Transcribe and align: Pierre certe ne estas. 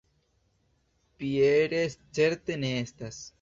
Pierre 1.19 1.83
certe 2.19 2.59
ne 2.65 2.73
estas. 2.81 3.23